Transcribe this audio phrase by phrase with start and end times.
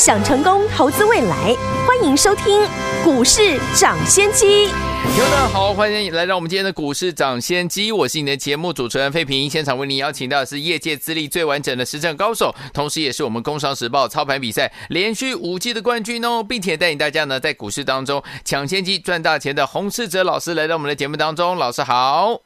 [0.00, 1.54] 想成功投资未来，
[1.86, 2.66] 欢迎收听
[3.04, 4.68] 股市涨先机。
[5.04, 9.50] 大家好，欢迎来到我们今天的股市涨先机，我是你的节目主持人费平。
[9.50, 22.40] 现场为您邀请到的是业界资历最完整的实战高手，同时也是我们工商时报操盘比赛连续五季的冠军哦，并且带领大家呢在股市当中抢先机赚大钱的洪世哲老师来到我们的节目当中，老师好。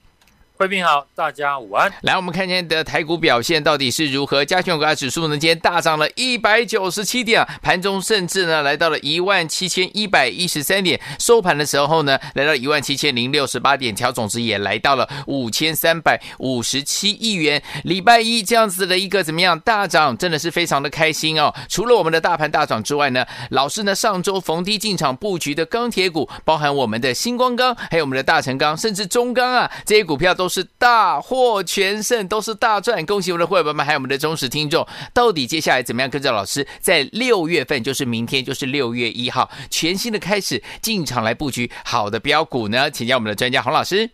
[0.56, 1.92] 贵宾好，大家午安。
[2.02, 4.44] 来，我们看今天的台股表现到底是如何？
[4.44, 17.60] 加权股价指数呢，今天大涨了一百九十七点，盘中甚至呢来到了一万七千一百一十三点，收盘的时候呢来到一万七千零六十八点，调总值也来到了五千三百五十七亿元。
[17.82, 21.52] 礼拜一这样子的一个怎么样大涨，真的是非常的开心哦。
[21.68, 30.43] 除了我们的大盘大涨之外呢，老师呢上周逢低进场布局的钢铁股，包含我们的新光钢，还有我们的大成钢，甚至中钢啊这些股票都。
[30.44, 33.06] 都是大获全胜，都是大赚！
[33.06, 34.86] 恭喜我们的会员们，还有我们的忠实听众。
[35.14, 42.90] 到底接下来怎么样跟着老师，在六月份，就是明天，就是六月一号，全新的开始，进场来布局好的标股呢？
[42.90, 44.10] 请教我们的专家洪老师。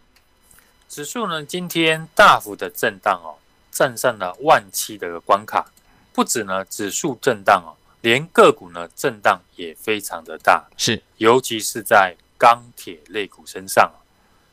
[0.89, 3.35] 指数呢，今天大幅的震荡哦，
[3.73, 5.67] 站上了万七的关卡。
[6.13, 10.65] 不止呢，指数震荡哦，连个股呢震荡也非常的大。
[10.77, 13.91] 是，尤其是在钢铁类股身上。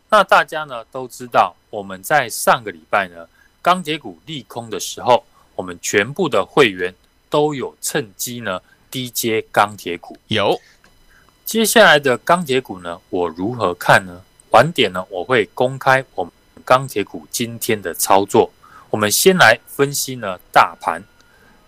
[0.10, 3.28] 那大家呢都知道，我们在上个礼拜呢，
[3.62, 6.94] 钢铁股利空的时候，我们全部的会员
[7.30, 10.18] 都有趁机呢低接钢铁股。
[10.28, 10.60] 有，
[11.46, 14.22] 接下来的钢铁股呢，我如何看呢？
[14.52, 16.32] 晚点呢，我会公开我们
[16.64, 18.50] 钢铁股今天的操作。
[18.90, 21.04] 我们先来分析呢大盘，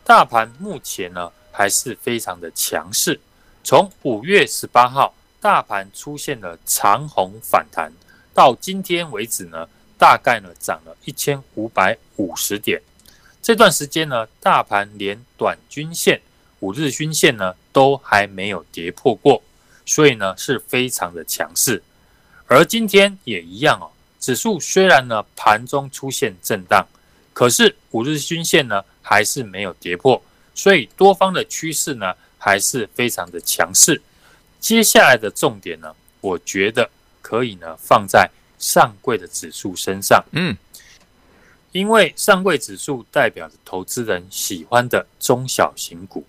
[0.06, 3.20] 大盘目前呢还是非常的强势。
[3.62, 7.92] 从五月十八号，大盘出现了长红反弹。
[8.34, 9.68] 到今天为止呢，
[10.00, 12.82] 大概呢涨了一千五百五十点。
[13.40, 16.22] 这段时间呢，大盘连短均线、
[16.62, 19.44] 五日均线呢都还没有跌破过，
[19.86, 21.84] 所以呢是非常的强势。
[22.48, 26.88] 而今天也一样哦，指数虽然呢盘中出现震荡，
[27.34, 30.24] 可是五日均线呢还是没有跌破，
[30.56, 34.02] 所以多方的趋势呢还是非常的强势。
[34.60, 36.90] 接下来的重点呢，我觉得。
[37.22, 38.28] 可以呢，放在
[38.60, 40.56] 上柜的指数身上，嗯，
[41.72, 46.24] 因为上柜指数代表着投资人喜欢的中小型股。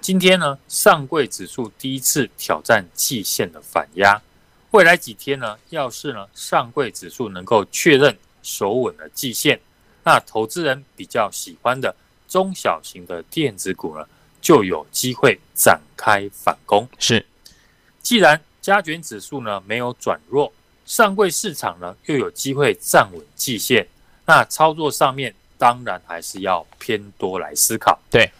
[0.00, 4.20] 今天呢，上柜指数第一次挑战季线的反压，
[4.72, 9.58] 未来几天呢，要是呢上柜指数能够确认守稳了季线，
[10.04, 11.94] 那投资人比较喜欢的
[12.28, 14.06] 中小型的电子股呢，
[14.40, 16.88] 就有机会展开反攻。
[16.98, 17.24] 是，
[18.02, 18.40] 既然。
[18.62, 20.52] 加权指数呢没有转弱，
[20.86, 23.86] 上柜市场呢又有机会站稳季线，
[24.24, 27.98] 那操作上面当然还是要偏多来思考。
[28.10, 28.30] 对，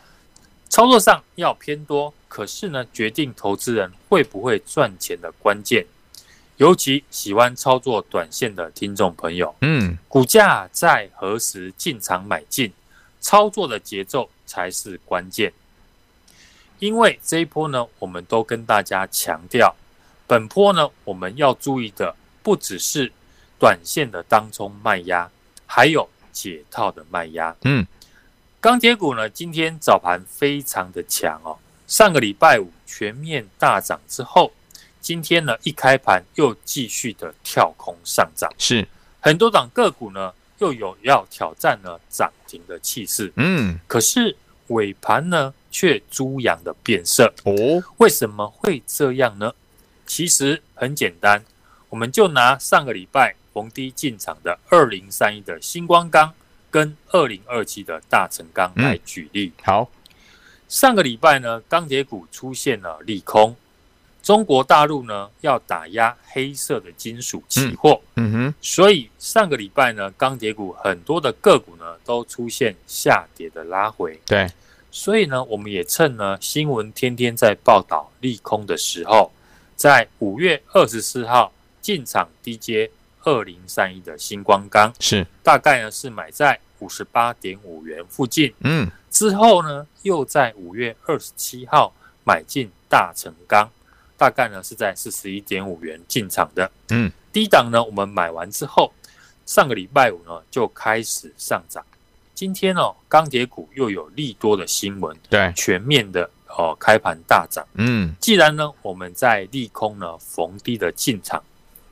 [0.68, 5.84] 操作上要偏多，可是呢决定投资人会不会赚钱的关键，
[6.56, 12.72] 尤其喜欢操作短线的听众朋友，嗯，股价在何时进场买进，
[13.20, 15.52] 操作的节奏才是关键。
[16.78, 19.74] 因为这一波呢，我们都跟大家强调。
[20.26, 22.14] 本波呢，我们要注意的
[22.46, 23.10] 不只是
[23.58, 25.28] 短线的当冲卖压，
[25.66, 27.56] 还有解套的卖压。
[27.64, 27.84] 嗯，
[28.60, 31.58] 钢铁股呢，今天早盘非常的强哦。
[31.88, 34.52] 上个礼拜五全面大涨之后，
[35.00, 38.86] 今天呢一开盘又继续的跳空上涨，是
[39.18, 43.32] 很多档个股呢又有要挑战呢涨停的气势。
[43.34, 44.36] 嗯，可是
[44.68, 49.52] 尾盘呢却猪羊的变色哦，为什么会这样呢？
[50.06, 51.44] 其实很简单，
[51.96, 56.30] 我们就拿上个礼拜逢低进场的二零三一的星光钢
[56.70, 59.50] 跟二零二七的大成钢来举例。
[59.56, 59.90] 嗯、好，
[60.68, 63.56] 上个礼拜呢，钢铁股出现了利空，
[64.22, 74.20] 中国大陆呢要打压黑色的金属期货，嗯，嗯哼，所以上个礼拜呢，钢铁股很多的个股呢都出现下跌的拉回。
[74.26, 74.46] 对，
[74.90, 79.32] 所以呢，我们也趁呢新闻天天在报道利空的时候。
[79.76, 81.52] 在五月二十四号
[81.86, 82.90] 进场低接
[83.22, 85.24] 二零三一的星光钢，是。
[85.40, 88.52] 大概呢是买在五十八点五元附近。
[88.58, 91.94] 嗯，之后呢又在五月二十七号
[92.24, 93.70] 买进大成钢，
[94.16, 96.68] 大概呢是在四十一点五元进场的。
[96.88, 98.92] 嗯，低档呢我们买完之后，
[99.44, 101.86] 上个礼拜五呢就开始上涨，
[102.34, 107.64] 今天哦，钢铁股又有利多的新闻，对，全面的哦开盘大涨。
[107.74, 111.40] 嗯，既然呢我们在利空呢逢低的进场，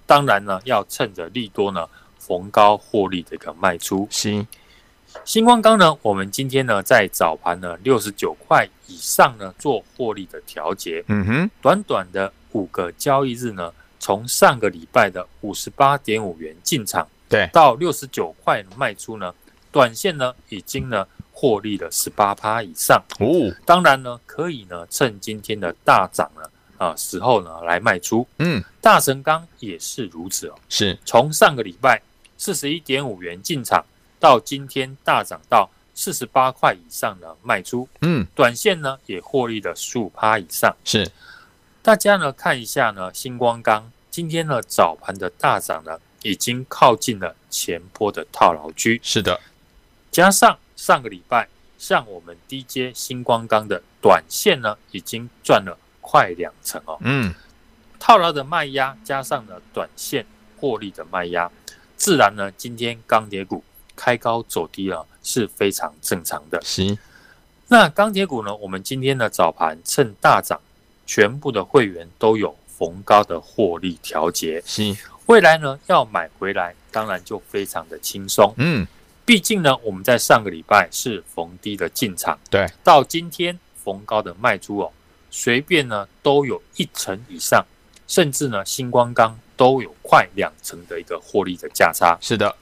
[0.06, 4.06] 当然呢要趁着利多呢逢高获利的一个卖出。
[4.11, 4.47] 行，
[5.25, 11.05] 新光钢呢，我们今天呢在早盘呢六十九块以上呢做获利的调节。
[11.09, 19.35] 嗯哼，短短的五个交易日呢，从上个礼拜的五十八点五元进场，对，到六十九块卖出呢。
[19.71, 23.53] 短线呢，已经呢获利了十八趴以上哦。
[23.67, 26.43] 当然呢，可以呢趁今天的大涨呢
[26.79, 28.26] 啊时候呢来卖出。
[28.38, 30.55] 嗯，大神钢也是如此哦。
[30.69, 32.00] 是从上个礼拜
[32.37, 33.85] 四十一点五元进场，
[34.19, 37.88] 到今天大涨到四十八块以上呢卖出。
[38.00, 40.75] 嗯，短线呢也获利了十五趴以上。
[40.85, 41.11] 是，
[41.82, 49.00] 大家呢看一下呢，星光钢今天呢早盘的大涨呢，已经靠近了前波的套牢区。
[49.03, 49.41] 是的。
[50.11, 56.99] 加上上个礼拜，像我们低阶星光钢的短线呢，已经赚了快两成哦。
[57.01, 57.33] 嗯，
[57.99, 60.27] 套牢的卖压加上了短线
[60.59, 61.51] 获利的卖压，
[61.97, 63.65] 自然呢，今天钢铁股
[63.97, 66.61] 开高走低了是非常正常的。
[66.62, 66.99] 行，
[67.69, 70.61] 那钢铁股呢，我们今天的早盘趁大涨，
[71.06, 74.62] 全部的会员都有逢高的获利调节。
[74.67, 78.53] 行，未来呢要买回来，当然就非常的轻松。
[78.59, 78.87] 嗯。
[79.27, 84.93] 毕竟呢，我们在上个礼拜是逢低的进场，对，到今天逢高的卖出哦，
[85.37, 87.67] 随便呢都有一成以上，
[88.07, 92.17] 甚至呢新光钢都有快两成的一个获利的价差。
[92.21, 92.55] 是的，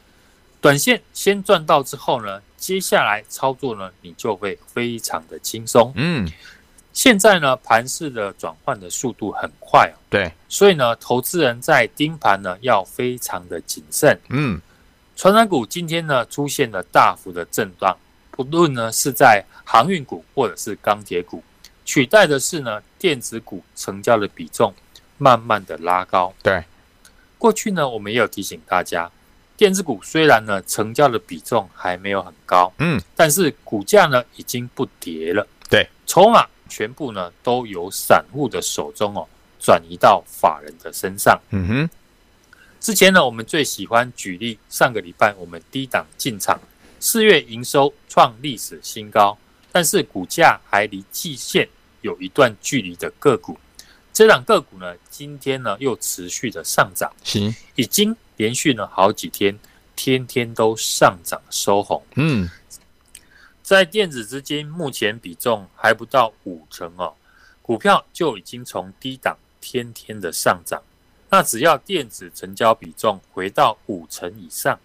[0.58, 5.92] 短线先赚到之后呢，接下来操作呢，你就会非常的轻松。
[5.96, 6.26] 嗯，
[6.94, 14.18] 现在呢盘势的转换的速度很快哦，对，所以呢投资人在盯盘呢要非常的谨慎。
[14.30, 14.58] 嗯。
[15.14, 17.94] 传染股今天呢出现了大幅的震荡，
[18.30, 21.44] 不论呢是在航运股或者是钢铁股，
[21.92, 24.72] 取代的是呢电子股成交的比重
[25.18, 26.32] 慢慢的拉高。
[26.42, 26.64] 对，
[27.36, 29.10] 过去呢我们也有提醒大家，
[29.58, 35.46] 电子股虽然呢成交的比重还没有很高，嗯，但是股价呢已经不跌了。
[35.68, 39.28] 对，筹码全部呢都由散户的手中哦
[39.60, 41.38] 转移到法人的身上。
[41.50, 41.90] 嗯哼。
[42.80, 46.58] 之前呢，我们最喜欢举例，上个礼拜我们低档进场，
[46.98, 49.36] 四月营收创历史新高，
[49.70, 51.68] 但是股价还离季线
[52.02, 53.58] 有一段距离的个股，
[54.12, 59.58] 这档个股呢，今天呢又持续的上涨，行，已经连续了好几天，
[59.96, 62.02] 天天都上涨收红。
[62.16, 62.48] 嗯，
[63.62, 67.14] 在电子资金目前比重还不到五成哦，
[67.62, 70.82] 股票就已经从低档天天的上涨。
[71.30, 74.78] 那只要电子成交比重回到五成以上，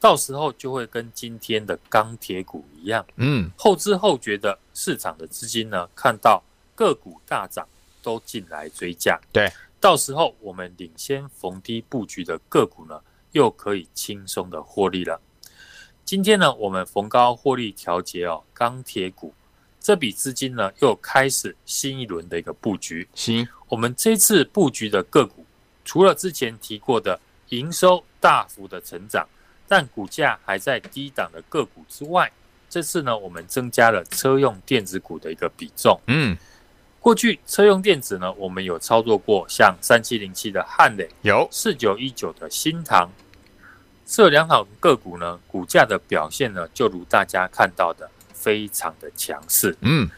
[0.00, 6.42] 到时候就会跟今天的钢铁股一样，嗯，后知后觉的市场的资金呢，看到
[6.74, 7.66] 个股大涨
[8.02, 13.00] 都进来追价，对，到时候我们领先逢低布局的个股呢，
[13.32, 15.20] 又可以轻松的获利了。
[16.04, 19.32] 今天呢，我们逢高获利调节哦，钢铁股
[19.80, 23.08] 这笔资金呢，又开始新一轮的一个布局。
[23.14, 25.44] 行，我们这次布局的个股。
[25.84, 29.26] 除了之前提过的营收大幅的成长，
[29.66, 32.30] 但股价还在低档的个股之外，
[32.70, 36.00] 这次呢，我们增加了车用电子股的一个比重。
[36.06, 36.36] 嗯，
[37.02, 43.10] 过去车用电子呢，我们有操作过，像三七零七的汉磊，有四九一九的新唐，
[44.06, 49.76] 这两好个股呢，股价的表现呢，就如大家看到的，非常的强势。
[49.80, 50.08] 嗯，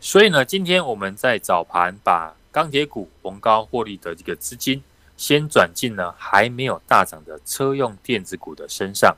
[0.00, 4.80] 所以呢，今天我们在早盘把钢铁股逢高获利的这个资金。
[5.16, 9.12] 先转进呢还没有大涨的车用电子股的身上。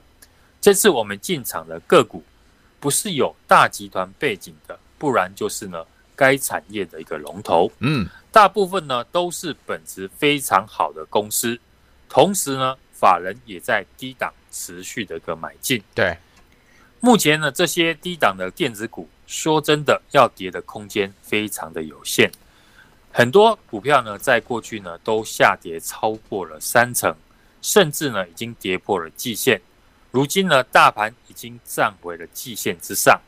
[0.59, 2.23] 这次我们进场的个股，
[2.79, 5.85] 不是有大集团背景的，不然就是呢
[6.15, 7.71] 该产业的一个龙头。
[7.79, 11.59] 嗯，大部分呢都是本质非常好的公司。
[12.07, 15.81] 同时呢，法人也在低档持续的一个买进。
[15.95, 16.17] 对，
[16.99, 22.29] 目前呢这些低档的电子股，说真的要跌的空间非常的有限。
[23.13, 27.15] 很多股票呢，在过去呢都下跌超过了三成，
[27.61, 29.61] 甚至呢已经跌破了季线。
[30.11, 33.19] 如今呢，大盘已经站回了季线之上，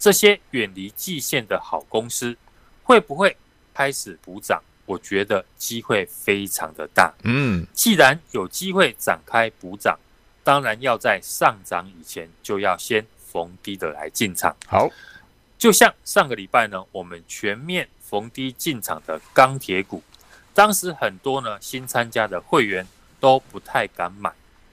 [0.00, 2.36] 这些远离季线的好公司，
[2.82, 3.36] 会不会
[3.72, 4.60] 开始补涨？
[4.86, 7.14] 我觉得机会非常的大。
[7.22, 9.96] 嗯，既然有机会展开补涨，
[10.42, 14.56] 当然要在上涨以前就要先逢低的来进场。
[14.66, 14.88] 好，
[15.56, 17.88] 就像上个礼拜呢，我们全面。
[18.10, 20.02] 逢低进场的钢铁股，
[20.52, 22.84] 当时很多呢新参加的会员
[23.20, 24.32] 都不太敢买，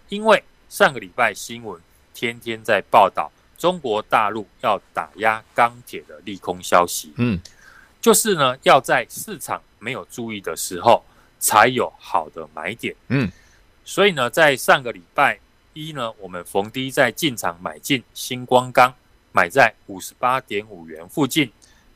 [0.10, 1.80] 因为上个礼拜新闻
[2.16, 7.12] 天天在报道中国大陆要打压钢铁的利空消息。
[7.18, 7.40] 嗯，
[8.00, 11.04] 就是呢，要在市场没有注意的时候，
[11.40, 12.96] 才有好的买点。
[13.08, 13.32] 嗯，
[13.84, 15.40] 所以呢，在上个礼拜
[15.74, 18.94] 一呢，我们逢低在进场买进星光钢，
[19.32, 21.52] 买在五十八点五元附近。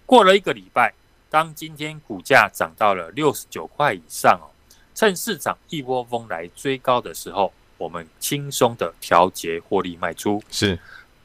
[0.06, 0.94] 过了一个礼拜，
[1.30, 4.50] 当今天股价涨到了六十九块以上哦，
[4.94, 10.44] 趁市场一窝蜂来追高的时候，我们轻松的调节获利卖出。
[10.50, 10.77] 是。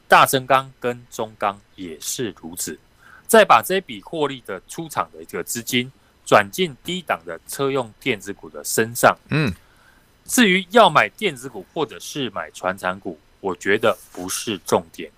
[0.07, 2.79] 大成钢跟中钢也是如此，
[3.27, 5.91] 再把这笔获利的出厂的一个资金
[6.25, 9.17] 转进低档的车用电子股的身上。
[9.29, 9.53] 嗯，
[10.25, 15.11] 至于要买电子股或者是买传产股，我觉得不是重点，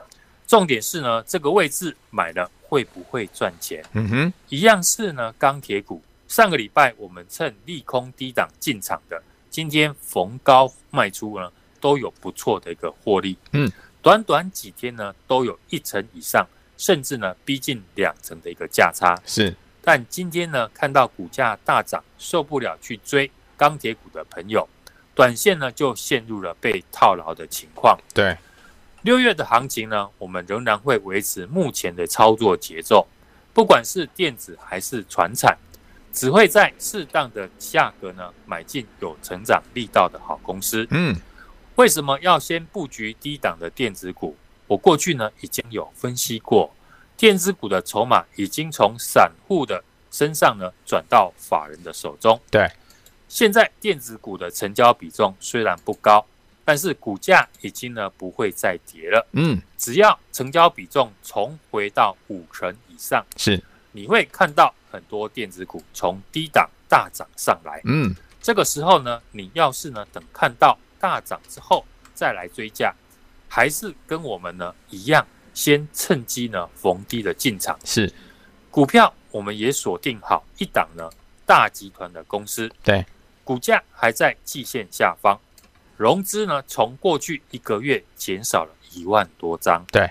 [0.48, 3.86] 重点是呢，这个位置买了会不会赚钱？
[3.93, 6.01] 嗯哼，一样是呢，钢铁股。
[6.27, 13.38] 上个礼拜我们趁利空低档进场的，今天逢高卖出呢，都有不错的一个获利。
[13.51, 13.72] 嗯。
[14.01, 19.20] 短短几天呢，都有一成以上，甚至呢逼近两成的一个价差。
[19.25, 24.68] 是，但今天呢，看到股价大涨，受不了去追钢铁股的朋友，
[25.13, 28.00] 短线呢就陷入了被套牢的情况。
[28.13, 28.38] 对，
[29.01, 33.06] 六月的行情呢，我们仍然会维持目前的操作节奏，
[33.53, 35.58] 不管是电子还是船产，
[36.13, 40.88] 只会在适当的价格呢买进有成长力道的好公司。
[40.91, 41.13] 嗯。
[41.80, 44.36] 为什么要先布局低档的电子股？
[44.68, 46.70] 我过去呢已经有分析过，
[47.16, 49.82] 电子股的筹码已经从散户的
[50.12, 52.38] 身上呢转到法人的手中。
[52.52, 52.70] 对，
[53.30, 56.26] 现在电子股的成交比重虽然不高，
[56.66, 59.26] 但是股价已经呢不会再跌了。
[59.32, 67.80] 嗯，只要成交比重重回到五成以上，是你会看到很多电子股从低档大涨上来。
[67.86, 70.78] 嗯，这个时候呢，你要是呢等看到。
[71.00, 72.94] 大涨之后再来追价，
[73.48, 77.79] 还是跟我们呢一样，先趁机呢逢低的进场。
[77.86, 78.12] 是
[78.70, 81.10] 股票，我们也锁定好一档呢
[81.46, 82.70] 大集团的公司。
[82.84, 83.06] 对，
[83.44, 85.39] 股价还在季线下方，
[85.98, 89.84] 融资呢从过去一个月减少了一万多张。
[89.91, 90.10] 对，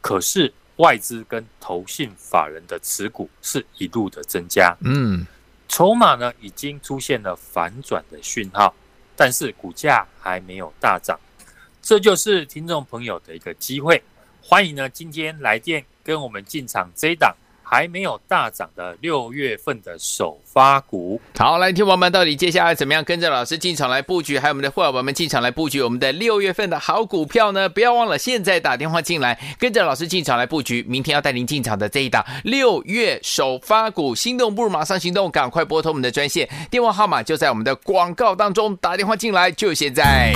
[0.00, 4.76] 可是外资跟投信法人的持股是一路的增加。
[4.80, 5.26] 嗯，
[5.68, 8.74] 筹码呢已经出现了反转的讯号。
[9.24, 11.16] 但是股价还没有大涨，
[11.80, 14.02] 这就是听众朋友的一个机会。
[14.42, 17.32] 欢迎呢，今天来电跟我们进场这一档
[17.72, 21.18] 还没有大涨的六月份的首发股。
[21.38, 27.70] 好，来听我们到底接下来怎么样跟着老师进场来布局，还有我们的伙伴们进场来布局我们的六月份的好股票呢？
[27.70, 34.14] 不要忘了现在打电话进来，跟着老师进场来布局，明天要带您进场的这一档六月首发股。
[34.14, 40.34] 心动不如马上行动，赶快拨通我们的专线，电话号码就在我们的广告当中，打电话进来就现在。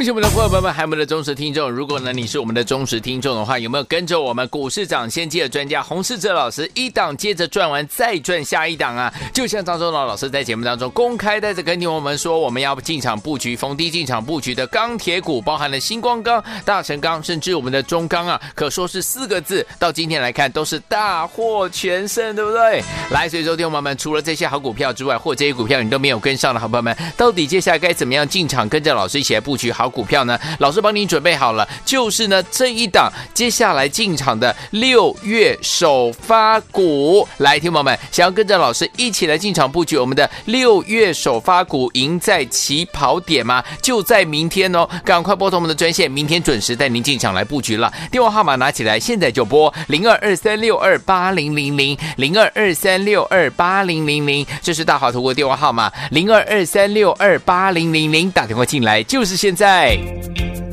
[0.00, 1.70] 恭喜我们的伙伴们，还有我们的忠实听众。
[1.70, 9.12] 如果呢你是我们的忠实听众的话，有没有跟着我们股市长先机的专家洪世哲老师一档接着赚完再赚下一档啊？
[9.34, 22.82] 就像张忠老老师在节目当中公开带着跟听我们说，我们要进场布局逢低进场布局的钢铁股，包含了新光钢、大成钢，甚至我们的中钢啊，可说是四个字，到今天来看都是大获全胜，对不对？
[23.10, 30.38] 来，所以说听我们除了这些好股票之外，或这些股票你都没有跟上的好朋友们，到底接下来该怎么样进场，跟着老师一起来布局好股票呢？
[30.58, 37.26] 老师帮您准备好了，就是呢这一档接下来进场的六月首发股。
[37.38, 43.62] 来，听友们想要跟着老师一起来进场布局我们的六月首发股，赢在起跑点吗？
[43.82, 47.92] 就在明天哦，赶快拨通我们的专线，明天准时带您进场来布局了。
[48.10, 59.79] 电话号码拿起来，现在就拨零二二三六二八零零零零二二三六二八零零零，这是大华投顾电话号码零二二三六二八零零零，打电话进来就是现在。
[59.80, 60.69] 天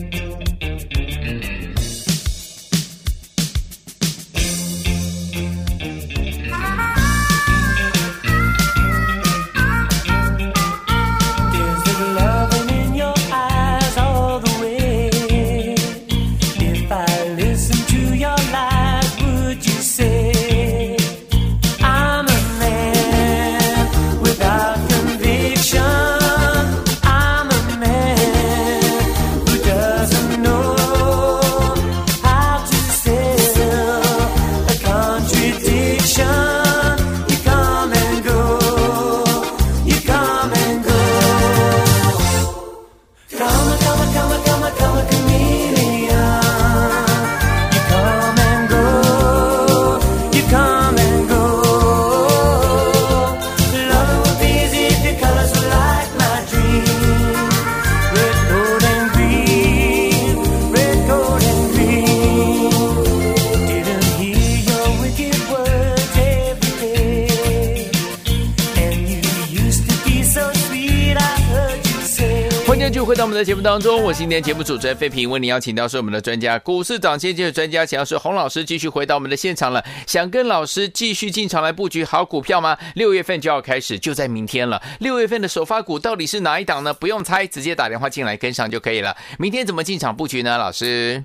[73.48, 82.77] 节目当中，我是今天节目主持人费平，为您邀请到是我们的专家，股市涨先机的专家，想要是洪老师继续回到我们的现场了，想跟老师继续进场来布局好股票吗？
[82.96, 84.82] 六月份就要开始，就在明天了。
[85.00, 86.94] 六月份的首发股到底是哪一档呢？
[86.94, 89.16] 不用猜，直接打电话进来跟上就可以了。
[89.39, 90.58] 明天怎么进场布局呢？
[90.58, 91.24] 老师，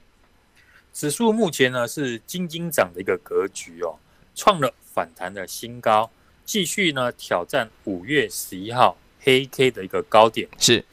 [0.92, 3.98] 指数目前呢是金金涨的一个格局哦，
[4.36, 6.08] 创了反弹的新高，
[6.44, 10.84] 继续呢挑战五月十一号黑 K 的一个高点是。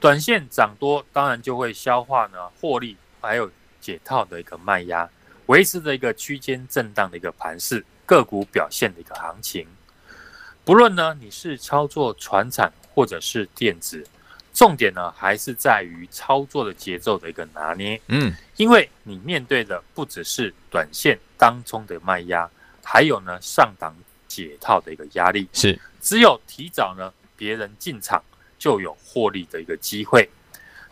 [0.00, 3.50] 短线涨多，当然就会消化呢获利，还有
[3.80, 5.08] 解套的一个卖压，
[5.46, 9.66] 维持着一个区间震荡的一个盘势，个股表现的一个行情。
[10.64, 14.06] 不论呢你是操作船产或者是电子，
[14.54, 18.00] 重点呢还是在于操作的节奏的一个拿捏。
[18.06, 22.48] 嗯，因为你面对的不只是短线当中的卖压，
[22.84, 23.96] 还有呢上档
[24.28, 25.48] 解套的一个压力。
[25.52, 28.22] 是，只有提早呢别人进场。
[28.58, 30.28] 就有获利的一个机会。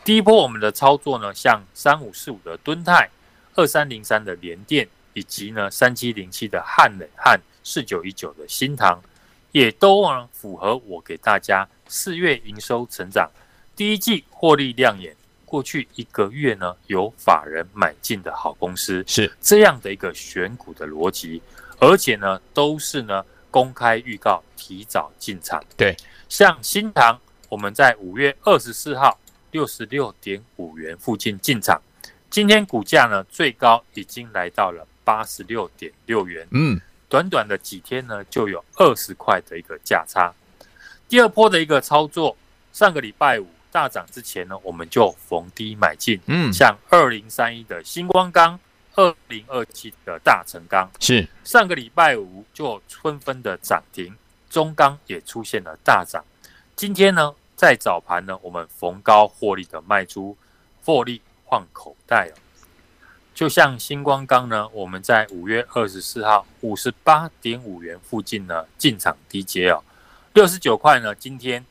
[0.04, 3.11] 第一波我们的操作呢，像三五四五的敦泰、
[3.56, 9.02] 二三零三的联电，以及呢三七零七的汉磊和四九一九的新唐，
[9.50, 13.28] 也都呢符合我给大家四月营收成长、
[13.75, 21.42] 第一季获利亮眼、过去一个月呢有法人买进的好公司，是这样的一个选股的逻辑，
[21.80, 25.61] 而且呢都是呢公开预告、提早进场。
[25.76, 25.96] 对，
[26.28, 27.18] 像新唐。
[27.49, 29.19] 我们在五月二十四号
[29.50, 31.81] 六十六点五元附近进场，
[32.29, 40.33] 今天股价呢最高已经来到了八十六点六元，嗯，短短的几天呢就有二十块的一个价差。
[41.09, 42.37] 第二波的一个操作，
[42.73, 48.59] 上个礼拜五大涨之前呢，我们就逢低买进，嗯，像二零三一的星光钢，
[48.97, 54.16] 二零二七的大成钢，是上个礼拜五就纷纷的涨停，
[54.51, 56.25] 中钢也出现了大涨。
[56.75, 60.37] 今天呢，在早盘呢，我们逢高获利的卖出，
[60.85, 62.37] 获利换口袋哦。
[63.35, 69.83] 就像星光钢呢，我们在五月二十四号五十八点五元附近呢进场低接哦，
[70.35, 71.64] 六十九块呢，今天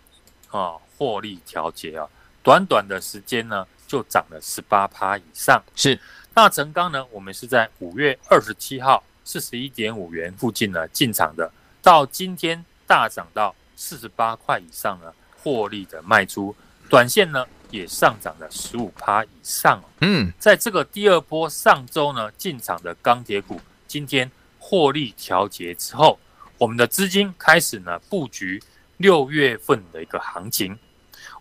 [0.49, 2.09] 啊获利调节啊，
[2.43, 5.63] 短短的时间呢就涨了十八趴以上。
[5.75, 5.99] 是
[6.33, 11.51] 大成钢呢，我们是在五月二十七号四十一点五元附近呢进场的，
[11.83, 13.53] 到今天大涨到。
[13.77, 15.13] 四十八块以上呢，
[15.45, 16.55] 获利的卖出，
[16.89, 19.79] 短线呢也上涨了十五趴以上。
[20.01, 26.17] 嗯，在这个第二波上周呢进场的钢铁股，今天获利调节之后，
[26.57, 28.59] 我们的资金开始呢布局
[28.97, 30.75] 六月份的一个行情。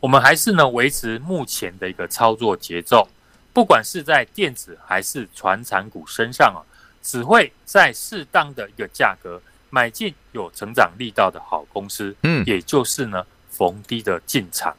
[0.00, 3.08] 我们还是呢维持目前的一个操作节奏，
[3.54, 6.60] 不管是在电子还是传产股身上啊，
[7.02, 9.40] 只会在适当的一个价格。
[9.70, 14.76] 买进有成长力道的好公司，嗯，也就是呢逢低的进场。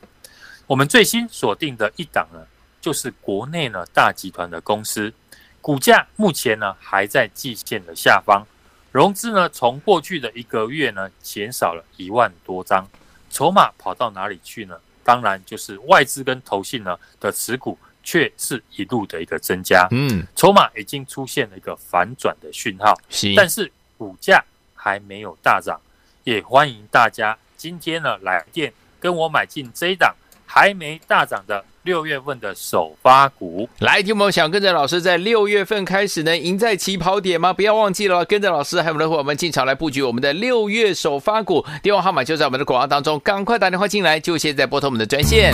[0.68, 2.40] 我们最新锁定的一档呢，
[2.82, 5.14] 就是国内呢大集团的公司，
[5.62, 8.46] 股价目前呢还在季线的下方，
[8.92, 12.88] 融资呢从过去的一个月呢减少了一万多张，
[13.30, 14.78] 筹码跑到哪里去呢？
[15.04, 24.44] 当然就是外资跟投信呢的持股却是一路的一个增加，嗯，筹码已经出现了一个反转的讯号，是，但是股价。
[24.78, 25.82] 还没有大涨，
[26.26, 27.36] 也欢迎大家
[27.66, 30.14] 今天呢来电跟我买进这一档
[30.46, 33.68] 还没大涨的六月份的首发股。
[33.80, 37.52] 来，听友们想跟着老师在六月份开始呢赢在起跑点吗？
[37.52, 41.66] 不要忘记了，跟着老师还有我们的伙伴们进场来布局我们的六月首发股。
[41.82, 45.52] 电话号码就在我们的广告当中，赶快打电话进来，就现在拨通我们的专线。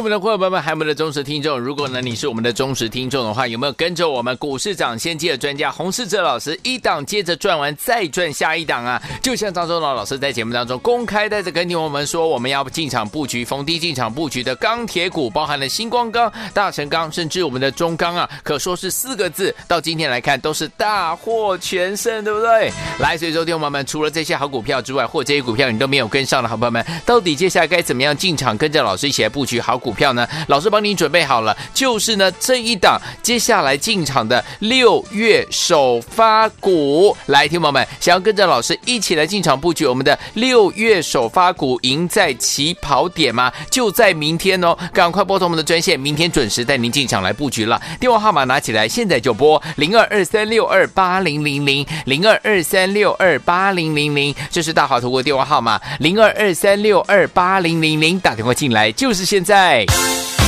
[0.00, 1.58] 我们的伙伴们，还有我们的忠实听众。
[1.58, 9.00] 如果呢你是我们的忠实听众的话，有没有跟着我们股市涨先机的专家洪世哲老师一档接着赚完再赚下一档啊？
[9.22, 22.72] 就像张忠老老师在节目当中公开带着跟听我们说，我们要进场布局逢低进场布局的钢铁股，包含了新光钢、大成钢，甚至我们的中钢啊，可说是四个字，到今天来看都是大获全胜，对不对？
[22.98, 29.78] 来，所以说听我们除了这些好股票之外，或这些股票你都没有跟上的好朋友们，到底接下来该怎么样进场，跟着老师一起来布局好？
[29.84, 43.52] 股票呢，老师帮你准备好了，就是呢这一档接下来进场的六月首发股，来，听友们想要跟着老师一起来进场布局我们的六月首发股，赢在起跑点吗？
[43.70, 47.78] 就在明天哦，赶快拨通我们的专线，明天准时带您进场来布局了。
[48.00, 59.73] 电话号码拿起来，现在就拨零二二三六二八零零零零二二三六二八零零零，这是大华投顾电话号码零二二三六二八零零零，打电话进来就是现在。
[59.80, 60.43] 续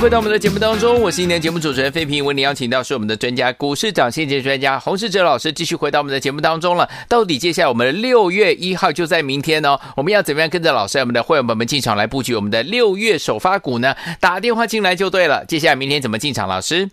[0.00, 6.88] 回到我们的节目当中，我是今天节目主持人费平，为您邀请到是我们的专家股市涨先机专家洪世哲老师，继续回到我们的节目当中了。
[7.08, 13.96] 到底接下来我们的六月一号就在明天哦，我们要怎么样跟着老师，我们的会员朋友们进场来布局我们的六月首发股呢？
[14.20, 15.44] 打电话进来就对了。
[15.46, 16.48] 接下来明天怎么进场？
[16.48, 16.88] 老师，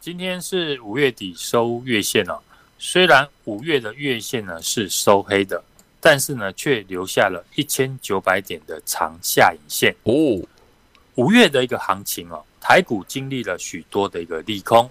[0.00, 2.40] 今天是五月底收月线哦，
[2.76, 5.62] 虽然五月的月线呢是收黑的，
[6.00, 10.42] 但是呢却留下了一千九百点的长下影线哦。
[11.16, 14.90] 五月的一个行情哦，台股经历了许多的一个利空，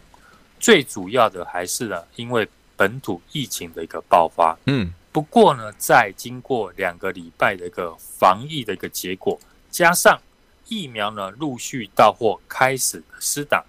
[0.59, 4.57] 最主要的还是呢，因为本土疫情的一个爆发。
[4.67, 9.37] 嗯，不过呢，在经过两个礼拜的一个防疫的一个结果，
[9.69, 10.19] 加上
[10.67, 13.63] 疫苗呢陆续到货开始施打，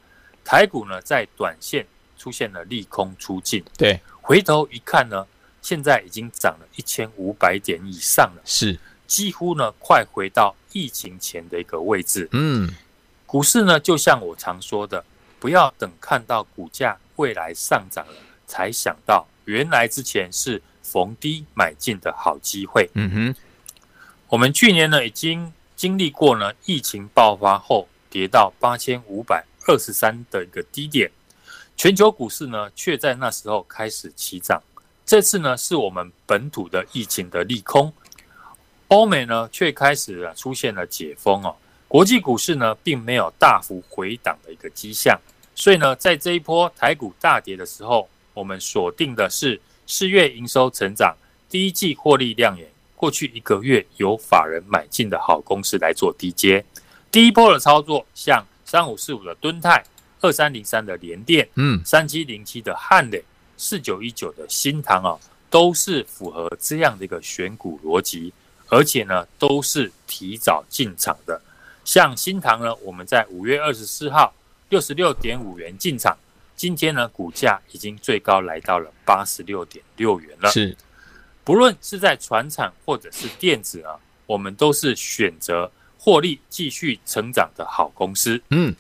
[0.45, 1.85] 台股呢在短线
[2.17, 3.65] 出现了利空出尽。
[3.77, 5.27] 对，回头一看呢，
[5.61, 8.43] 现在已经涨了一千五百点以上了。
[8.45, 8.79] 是。
[9.07, 12.29] 几乎呢，快回到疫情前的一个位置。
[12.33, 12.69] 嗯，
[13.25, 15.03] 股市呢，就像我常说的，
[15.41, 18.13] 不要等看到股价未来上涨了，
[18.47, 22.91] 才想到原来之前是逢低买进的好机会。
[22.95, 23.35] 嗯哼，
[24.29, 31.11] 我们去年呢，已经经历过呢疫情爆发后跌到八千五百二十三的一个低点，
[31.77, 34.63] 全球股市呢，却在那时候开始起涨。
[35.07, 37.93] 这次呢，是我们本土的疫情的利空。
[38.89, 41.57] 欧美呢，却开始了出现了解封哦，
[41.89, 45.19] 国际股市呢，并没有大幅回档的一个迹象，
[45.55, 51.17] 所以呢，在这一波台股大跌的时候，我们锁定的是四月营收成长、
[51.49, 56.65] 第一季获利亮眼、过去一个月有法人买进的好公司来做低接。
[57.11, 59.83] 第一波的操作，像三五四五的敦泰、
[60.21, 63.25] 二三零三的联电、嗯，三七零七的汉磊、
[63.57, 65.19] 四九一九的新唐啊，
[65.49, 68.33] 都是符合这样的一个选股逻辑。
[68.75, 71.41] 而且呢，都是提早进场的。
[71.85, 74.35] 像新塘呢，我们在五月二十四号
[74.69, 76.19] 六十六点五元进场，
[76.57, 80.51] 今天呢，股价已经最高来到了八十六点六元了。
[80.51, 80.77] 是，
[81.45, 88.43] 不论是在船产或者是电子啊，我们都是选择获利继续成长的好公司。
[88.51, 88.75] 嗯，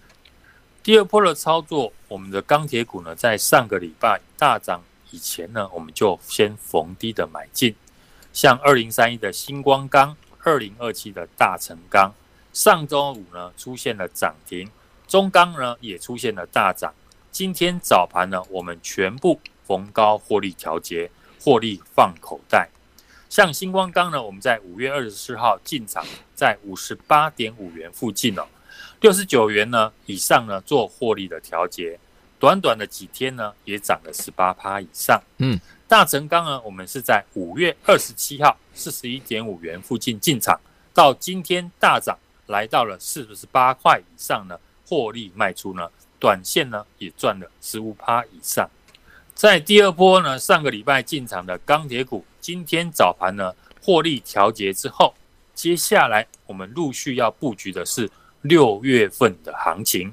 [0.82, 7.72] 第二波的操作，我们的钢铁股呢，在上个礼拜大涨以前呢，我们就先逢低的买进。
[8.34, 12.12] 像二零三一的新光钢，二零二七的大成钢，
[12.52, 14.68] 上周五呢出现了涨停，
[15.06, 16.92] 中钢呢也出现了大涨。
[17.30, 21.08] 今天早盘呢，我们全部逢高获利调节，
[21.40, 22.68] 获利放口袋。
[23.28, 28.44] 像星光钢呢，我们在五月二十四号进场，在五十八点五元附近哦，
[29.00, 32.00] 六十九元呢以上呢做获利的调节，
[32.38, 35.22] 短短的几天呢也涨了十八趴以上。
[35.38, 35.60] 嗯。
[35.86, 40.58] 大成钢呢，我们是在五月二十七号四十一点五元附近进场，
[40.94, 48.68] 到今天大涨来到了四十八块以上呢，获利卖出呢，短线呢也赚了十五趴以上。
[49.34, 55.14] 在第二波呢，上个礼拜进场的钢铁股，今天早盘呢获利调节之后，
[55.54, 60.12] 接下来我们陆续要布局的是六月份的行情，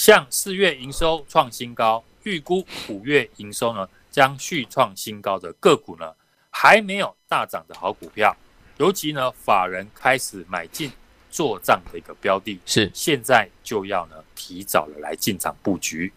[0.00, 3.86] 像四月营收创新高，预估五月营收呢。
[4.10, 6.14] 将续创新高的个股呢，
[6.48, 8.34] 还没有大涨的好股票，
[8.78, 10.90] 尤其呢，法人开始买进
[11.30, 16.10] 做账的一个标的，是现在就要呢提早的来进场布局。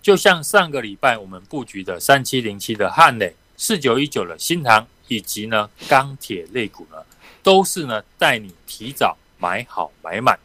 [0.00, 7.04] 就像上个礼拜我们布局的三七零七的汉磊、四九一九的新唐，以及呢钢铁类股呢，
[7.42, 10.38] 都是呢带你提早买好买满。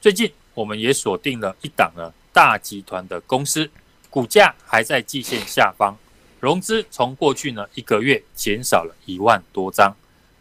[0.00, 3.70] 最近我们也锁定了一档呢大集团的公司。
[4.08, 5.96] 股价还在季线下方，
[6.40, 9.94] 融资从过去呢一个月减少了一万多张，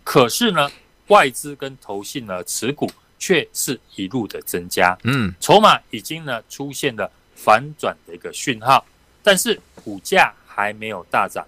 [0.04, 0.72] 可是呢
[1.10, 8.84] 外资跟投信呢持股却是一路的增加，嗯，筹码已经呢出现了反转的一个讯号，
[9.22, 11.46] 但是股价还没有大涨。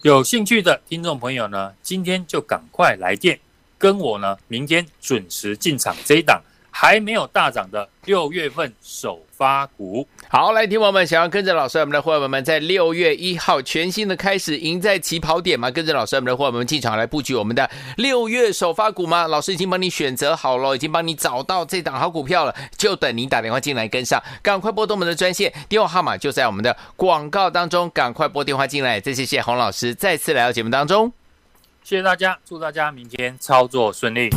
[0.00, 3.38] 有兴趣的听众朋友呢，今天就赶快来电，
[3.76, 6.42] 跟我呢明天准时进场这一档。
[6.76, 15.70] 还没有大涨的六月份首发股，好，来听我们想要跟着老师，我们的伙伴们在六月一号全新的开始，赢在起跑点嘛？
[15.70, 19.28] 跟着老师，我们的伙伴们进场来布局我们的六月首发股吗？
[19.28, 28.98] 老师已经帮你选择好了，已经帮你找到这档好股票了，就等您打电话进来跟上，赶快拨动我们的专线，电话号码就在我们的广告当中，赶快拨电话进来。
[28.98, 31.12] 再谢谢洪老师再次来到节目当中，
[31.84, 34.28] 谢谢大家，祝大家明天操作顺利。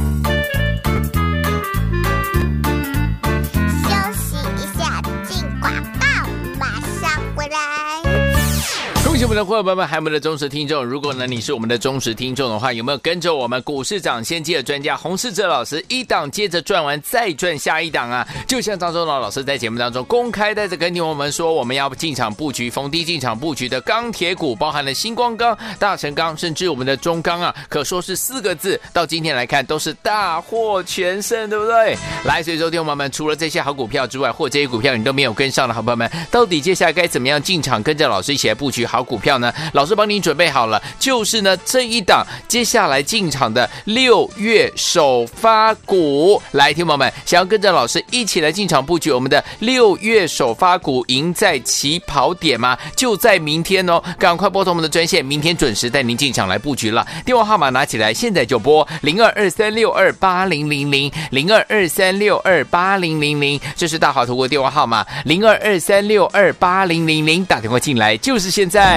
[9.18, 10.86] 恭喜我们的伙伴们，还有我们的忠实听众。
[10.86, 18.28] 如果呢你是我们的忠实听众的话，有没有跟着我们股市涨先机的专家洪世哲老师一档接着赚完再赚下一档啊？
[18.48, 31.98] 就像张忠老老师在节目当中公开带着跟听我们说，我们要进场布局逢低进场布局的钢铁股，包含了新光钢、大成钢，甚至我们的中钢啊，可说是四个字，到今天来看都是大获全胜，对不对？
[32.24, 39.52] 来，所以说听我们除了这些好股票之外，或这些股票你都没有跟上的好朋友们，到底接下来该怎么样进场，跟着老师一起来布局好股票呢？
[39.74, 46.42] 老师帮你准备好了，就是呢这一档接下来进场的六月首发股。
[46.52, 52.78] 来，听友们想要跟着老师一起来进场布局我们的六月首发股，赢在起跑点吗？
[52.96, 57.08] 就在明天哦，赶快拨通我们的专线，明天准时带您进场来布局了。
[57.26, 68.97] 电话号码拿起来，现在就拨零二二三六二八零零零零二二三六二八零零零，这是大华投顾电话号码零二二三六二八零零零，打电话进来就是现在。